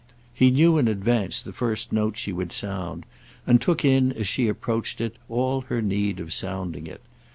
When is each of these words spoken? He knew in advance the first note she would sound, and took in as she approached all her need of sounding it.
He 0.33 0.49
knew 0.49 0.79
in 0.79 0.87
advance 0.87 1.43
the 1.43 1.53
first 1.53 1.93
note 1.93 2.17
she 2.17 2.33
would 2.33 2.51
sound, 2.51 3.05
and 3.45 3.61
took 3.61 3.85
in 3.85 4.11
as 4.13 4.27
she 4.27 4.47
approached 4.47 4.99
all 5.29 5.61
her 5.67 5.79
need 5.79 6.19
of 6.19 6.33
sounding 6.33 6.87
it. 6.87 7.01